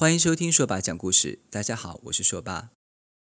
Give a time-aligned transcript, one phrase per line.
[0.00, 1.40] 欢迎收听说爸讲故事。
[1.50, 2.70] 大家好，我是说爸，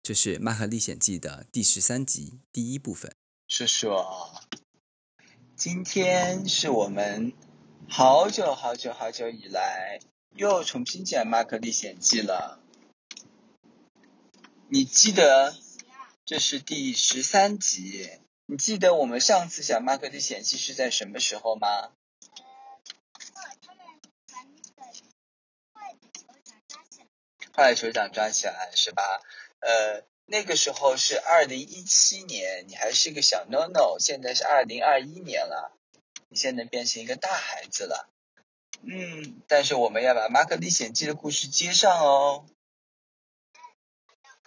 [0.02, 3.14] 这是《马克历险记》的第十三集第一部分。
[3.46, 4.40] 说说，
[5.54, 7.34] 今天是我们
[7.90, 10.00] 好久好久好久以来
[10.34, 12.58] 又重新讲《马克历险记》了。
[14.70, 15.54] 你记得
[16.24, 18.08] 这是第十三集？
[18.46, 21.90] 你记得我们上次讲《马克历险记》是在什么时候吗？
[27.62, 29.22] 坏酋长抓起来是吧？
[29.60, 35.72] 呃，那个时候是二零一七年，你还是个小 no no，现在是二零二一年了，
[36.28, 38.08] 你现在变成一个大孩子了。
[38.82, 42.46] 嗯，但是我们要把《马克历险记》的故事接上哦。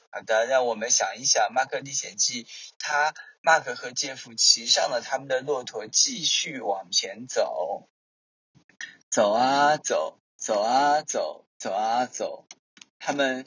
[0.09, 2.43] 好的，让我们想一想，《马克历险记》
[2.79, 7.87] 他马克和杰夫骑上了他们的骆驼，继续往前走，
[9.09, 12.45] 走啊走，走啊走，走啊走。
[13.05, 13.45] 他们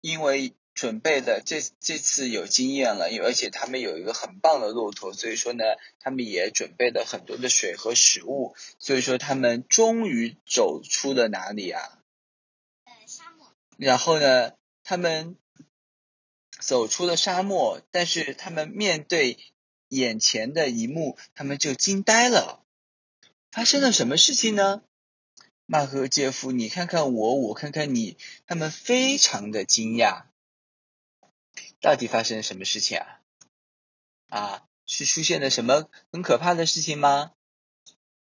[0.00, 5.62] 因为准备的这这次有经验了，而且他们有一个很棒的骆驼，所以说呢，
[6.00, 12.00] 他们也准备了很多的水和食物，所以说他们终于走出了哪里啊？
[13.06, 13.54] 沙漠。
[13.76, 15.36] 然后呢，他们
[16.58, 19.38] 走出了沙漠，但是他们面对
[19.86, 22.64] 眼前的一幕，他们就惊呆了。
[23.52, 24.82] 发生了什么事情呢？
[25.72, 30.24] 马可和杰夫，你看看我，我看看你，他们非常的惊讶。
[31.80, 33.22] 到底发生了什么事情啊？
[34.28, 37.32] 啊，是出现了什么很可怕的事情吗？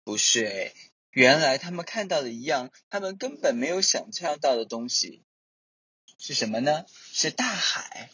[0.05, 0.73] 不是诶，
[1.09, 5.21] 原来他们看到的一样，他们根本没有想象到的东西
[6.17, 6.85] 是什么呢？
[7.11, 8.11] 是大海。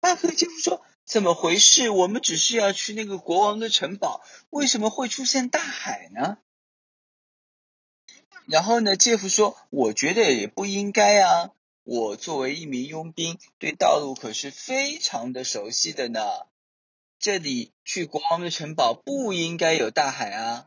[0.00, 1.88] 马可和杰夫说：“怎么回事？
[1.88, 6.38] 我们只是要去那个国王的城堡，为什么会出现大海呢？”
[8.46, 11.50] 然后呢，杰夫说：“我觉得也不应该啊，
[11.84, 16.20] 我作为一名佣兵，对道路可是非常的熟悉的呢。
[17.18, 20.66] 这里去国王的城堡不应该有大海啊，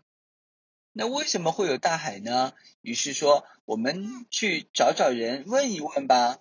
[0.93, 2.53] 那为什么会有大海呢？
[2.81, 6.39] 于是说，我们去找找人问一问吧。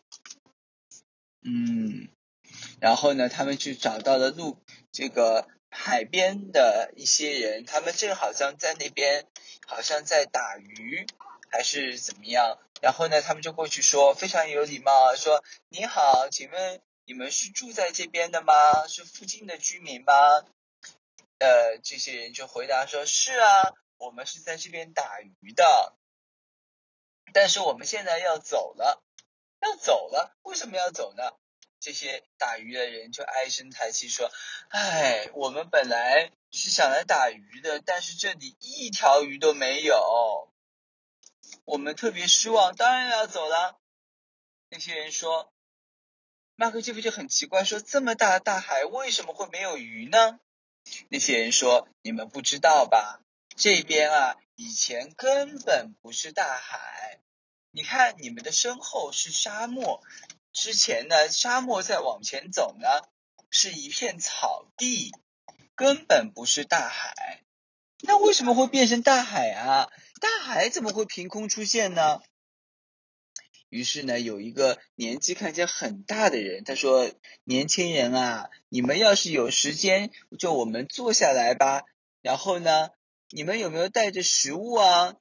[1.43, 2.09] 嗯，
[2.81, 4.59] 然后呢，他们去找到了路
[4.93, 9.27] 这个海边的一些人，他们正好像在那边，
[9.67, 11.07] 好像在打鱼。”
[11.51, 12.59] 还是怎么样？
[12.83, 18.89] 然后呢，他们就过去说，非常有礼貌啊，说：“你好，请问你们是住在这边的吗？
[18.89, 20.13] 是附近的居民吗？”
[21.39, 25.95] 呃，这些人就回答说：“是啊，我们是在这边打鱼的，
[27.33, 29.01] 但是我们现在要走了，
[29.61, 31.23] 要走了，为什么要走呢？”
[31.85, 34.33] 这些打鱼的人就唉声叹气说
[34.73, 40.51] ：“唉，我们本来是想来打鱼的，但是这里一条鱼都没有。”
[41.67, 43.79] 我们特别失望，当然要走了。
[44.71, 45.53] 那些人说，
[46.55, 50.41] 马可杰夫就很奇怪，说这么大的大海为什么会没有鱼呢？
[51.11, 53.21] 那些人说，你们不知道吧？
[53.57, 57.21] 这边啊，以前根本不是大海。
[57.73, 60.03] 你看，你们的身后是沙漠，
[60.55, 62.87] 之前呢，沙漠再往前走呢，
[63.51, 65.11] 是一片草地，
[65.75, 67.43] 根本不是大海。
[68.03, 69.91] 那为什么会变成大海啊？
[70.21, 72.21] 大海怎么会凭空出现呢？
[73.69, 77.11] 于是呢，有一个年纪看起来很大的人，他说
[77.43, 81.83] ：“年轻人啊，你们要是有时间，就我们坐下来吧。
[82.23, 82.91] 然后呢，
[83.31, 85.17] 你们有没有带着食物啊？”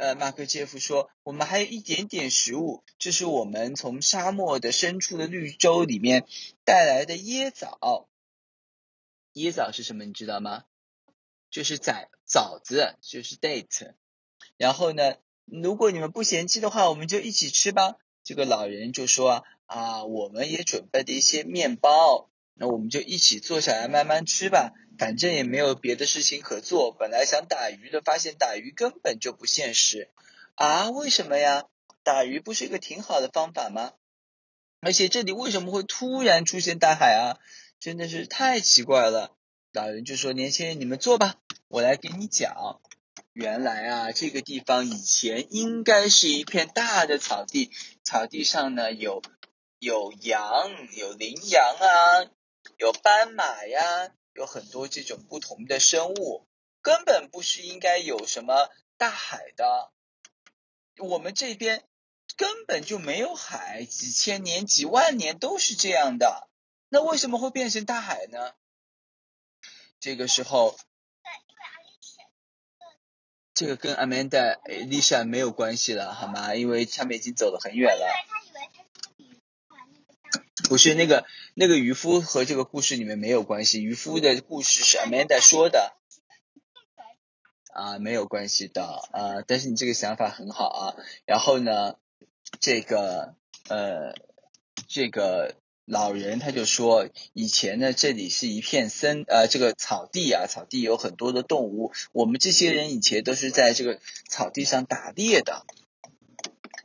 [0.00, 6.26] 呃，马克杰夫说：“我们还有一点点食物，这是我们从沙漠的深处的绿洲里面
[6.64, 8.08] 带来的椰枣。
[9.34, 10.06] 椰枣是什么？
[10.06, 10.64] 你知道吗？”
[11.52, 13.92] 就是枣枣子，就是 date。
[14.56, 17.96] 然后呢，如果你们不嫌弃的话，我们就一起吃吧。
[18.24, 24.74] 这个老人就说啊，我们也准备了一些面包，那我们就一起坐下来慢慢吃吧。
[24.98, 26.92] 反正也没有别的事情可做。
[26.92, 30.10] 本来想打鱼的，发现打鱼根本就不现实
[30.56, 30.90] 啊！
[30.90, 31.64] 为什么呀？
[32.04, 33.92] 打鱼不是一个挺好的方法吗？
[34.80, 37.40] 而且这里为什么会突然出现大海啊？
[37.80, 39.34] 真的是太奇怪了。
[39.72, 41.36] 老人就说：“年轻人，你们坐吧，
[41.68, 42.82] 我来给你讲。
[43.32, 47.70] 原来啊，这个地方以前应该是一片大的草地，
[48.04, 49.22] 草地上呢有
[49.78, 52.30] 有羊，有羚羊啊，
[52.78, 56.46] 有斑马呀，有很多这种不同的生物，
[56.82, 59.92] 根本不是应该有什么大海的。
[60.98, 61.84] 我们这边
[62.36, 66.48] 根本就没有海，几千年、几万年都是这样的，
[66.88, 68.52] 那为什么会变成大海呢？”
[70.00, 70.78] 这个时候，
[73.52, 76.54] 这个跟 Amanda、Lisa 没有关系了，好吗？
[76.54, 78.06] 因为他们已经走得很远了。
[80.70, 85.96] 不是那个那个渔夫和这个故事里面没有关系，渔夫的故事是 Amanda 说的，
[87.72, 89.42] 啊，没有关系的啊。
[89.48, 90.94] 但是你这个想法很好啊。
[91.26, 91.96] 然后呢，
[92.60, 93.34] 这个
[93.68, 94.14] 呃，
[94.86, 95.56] 这个
[95.86, 105.66] 老人他就说，以前呢这里是一片森呃这个草地啊，草地有很多的动物，我们这些人以前都是在这个草地上打猎的。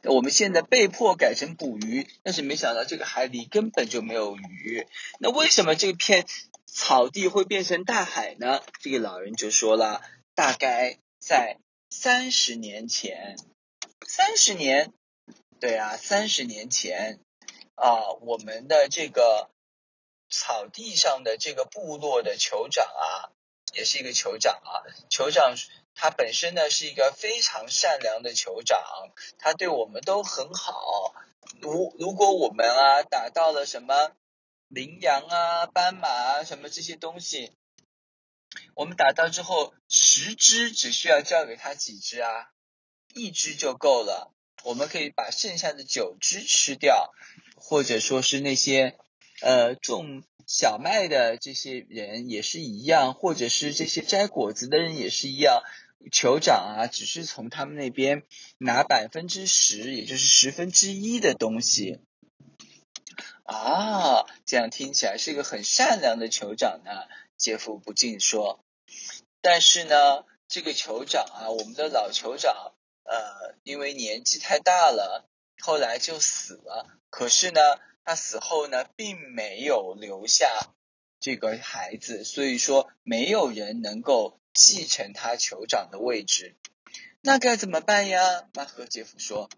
[0.08, 4.88] 我们现在被迫改成捕鱼，但是没想到这个海里根本就没有鱼。
[5.20, 6.26] 那为什么这片
[6.66, 8.62] 草地会变成大海呢？
[8.82, 10.02] 这个老人就说了，
[10.34, 11.58] 大概在
[11.90, 13.38] 三十年前，
[14.08, 14.94] 三十年，
[15.60, 17.20] 对啊，三十年前
[17.76, 19.50] 啊，我们的这个
[20.30, 23.32] 草地上的这个部落的酋长啊，
[23.74, 25.56] 也是一个酋长啊，酋长。
[25.96, 28.80] 他本身呢是一个非常善良的酋长，
[29.40, 31.16] 他对我们都很好。
[31.62, 34.12] 如如果我们啊打到了什么
[34.68, 37.54] 羚羊啊、斑马啊什么这些东西，
[38.76, 42.50] 我们打到之后十只只需要交给他几只啊，
[43.14, 44.34] 一只就够了。
[44.64, 47.14] 我们可以把剩下的九只吃掉，
[47.56, 48.98] 或者说是那些
[49.42, 50.24] 呃种。
[50.48, 55.64] 小麦的这些人也是一样，或者是这些摘果子的人也是一样。
[56.12, 58.24] 酋长啊，只是从他们那边
[58.58, 62.00] 拿百分之十，也就是十分之一的东西。
[63.44, 66.92] 啊，这样听起来是一个很善良的酋长呢。
[67.38, 68.64] 杰夫不禁说。
[69.42, 72.74] 但是呢，这个酋长啊，我们的老酋长，
[73.04, 75.28] 呃，因为年纪太大了，
[75.60, 76.88] 后来就死了。
[77.10, 77.62] 可是呢，
[78.04, 80.74] 他死后呢，并没有留下
[81.20, 86.56] 这个孩子，所以说没有人能够继承他酋长的位置。
[87.22, 88.48] 那该怎么办呀？
[88.56, 89.50] 马赫杰夫说。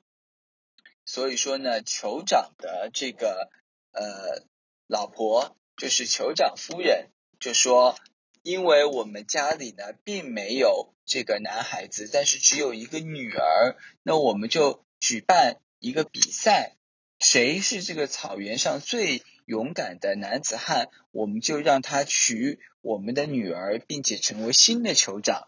[1.06, 3.50] 所以说呢，酋长的这个
[3.94, 4.44] 呃
[4.88, 7.10] 老婆就是酋长夫人，
[7.40, 7.98] 就说，
[8.42, 16.74] 因为我们家里呢并没有这个男孩子，但是只有一个女儿，那我们就举办一个比赛。
[17.20, 20.90] 谁是这个草原上最勇敢的男子汉？
[21.12, 25.48] 我们就让他娶我们的女儿，并且成为新的酋长。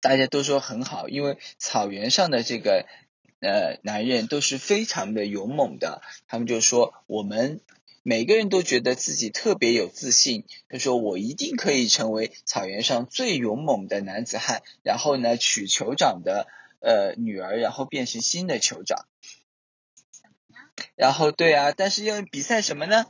[0.00, 2.84] 大家都说很好，因为草原上的这个
[3.40, 6.02] 呃男人都是非常的勇猛的。
[6.26, 7.60] 他们就说，我们
[8.02, 10.44] 每个人都觉得自己特别有自信。
[10.68, 16.48] 他说，我一定可以成为草原上最勇猛的男子汉，然后呢，娶酋长的
[16.80, 19.06] 呃女儿，然后变成新的酋长。
[20.96, 23.06] 然后对啊，但是要比赛什么呢？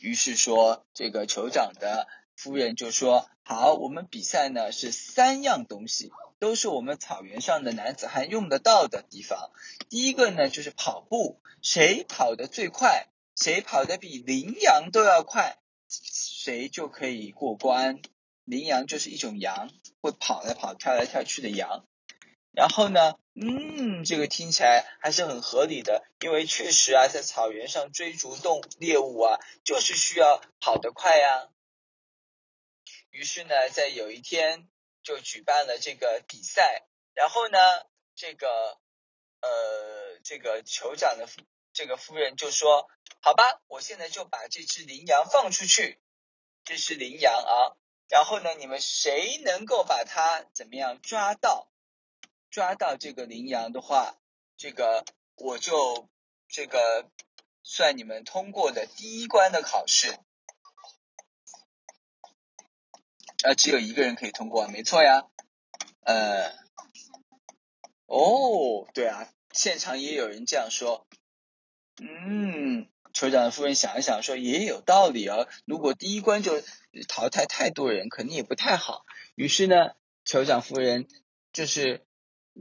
[0.00, 9.50] 于是说，这个酋长的夫人就说：“好，我们比赛呢是三样东西，都是我们草原上的男子汉用得到的地方。
[9.88, 15.58] 第一个呢就是跑步，谁跑得最快，谁跑得比羚羊都要快，
[15.88, 18.00] 谁就可以过关。
[18.44, 19.70] 羚羊就是一种羊，
[20.00, 21.84] 会跑来跑、跳来跳去的羊。”
[22.52, 31.48] 然后呢，嗯，这个听起来还是很合理的，因为确实啊，在草原上追逐动猎物啊，就是需要跑得快呀。
[33.10, 34.68] 于是呢，在有一天
[35.02, 37.58] 就举办了这个比赛，然后呢，
[38.14, 38.78] 这个
[39.40, 41.28] 呃，这个酋长的
[41.72, 42.90] 这个夫人就说
[43.22, 46.00] ：“好吧，我现在就把这只羚羊放出去，
[46.64, 47.76] 这是羚羊啊。
[48.08, 51.68] 然后呢，你们谁能够把它怎么样抓到？”
[52.50, 54.16] 抓到这个羚羊的话，
[54.56, 55.04] 这个
[55.36, 56.08] 我就
[56.48, 57.08] 这个
[57.62, 60.18] 算你们通过的第一关的考试。
[63.44, 65.28] 啊，只有一个人可以通过，没错呀。
[66.00, 66.50] 呃，
[68.06, 71.06] 哦，对啊，现场也有人这样说。
[72.00, 75.46] 嗯，酋长的夫人想一想说，也有道理啊。
[75.66, 76.60] 如果第一关就
[77.08, 79.06] 淘汰太多人，肯定也不太好。
[79.36, 79.92] 于是呢，
[80.24, 81.06] 酋长夫人
[81.52, 82.04] 就是。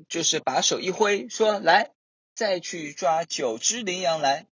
[0.08, 1.92] 就是把手一挥，说：“来，
[2.36, 4.46] 再去抓九只羚羊来，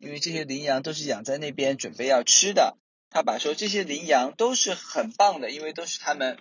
[0.00, 2.76] 因为这些羚羊都是养在那边，准备要吃的。”
[3.12, 6.38] 他把说这些羚羊都是很棒的，因为都是他们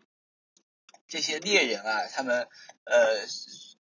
[1.07, 2.47] 这些猎人啊，他们
[2.85, 3.25] 呃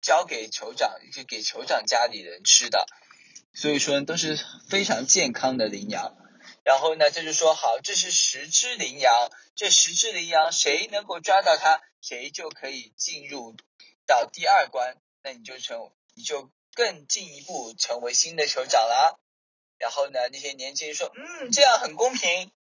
[0.01, 2.85] 交给酋长，就给酋长家里人吃的，
[3.53, 6.15] 所以说都是非常健康的羚羊。
[6.63, 13.57] 然后呢，他就说：“好，这是十只羚羊，这十只羚羊谁能够抓到它，谁就可以进入。”
[14.07, 19.19] 到第二关，那你就成，你就更进一步成为新的酋长了。
[19.77, 22.51] 然后呢，那些年轻人说：“嗯，这样很公平。”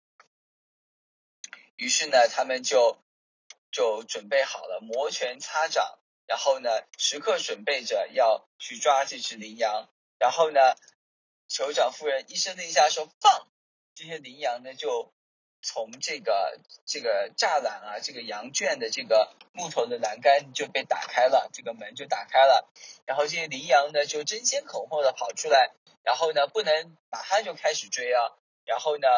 [1.76, 2.98] 于是呢，他们就
[3.70, 9.88] 就准备好了摩拳擦掌，然后呢，时刻准备着要去抓这只羚羊。
[10.18, 10.60] 然后呢，
[11.48, 13.48] 酋长夫人一声令下说放，
[13.94, 15.14] 这些羚羊呢就
[15.66, 22.70] 从这个这个栅栏啊，这个羊圈的这个木头的栏杆就被打开了，这个门就打开了。
[23.04, 25.72] 然后这些羚羊呢就争先恐后的跑出来，
[26.04, 28.38] 然后呢不能马上就开始追啊。
[28.64, 29.08] 然后呢，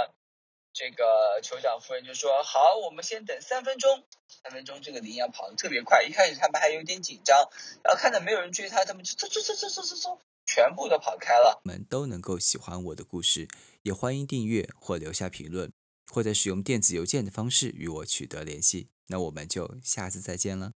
[0.73, 4.05] 这个酋长夫人就说：“好，我们先等三分钟。
[4.43, 6.03] 三分钟，这个羚羊跑得特别快。
[6.03, 7.51] 一开始他们还有点紧张，
[7.83, 13.49] 然后看到没有人追他，他们就嗖嗖嗖嗖嗖嗖嗖，全部都跑开了。”们都能够喜欢我的故事，
[13.83, 15.73] 也欢迎订阅或留下评论，
[16.11, 18.89] 或者使用电子邮件的方式与我取得联系。
[19.09, 20.73] 那我们就下次再见了。